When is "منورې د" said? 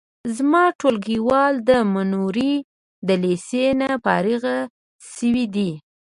1.93-3.09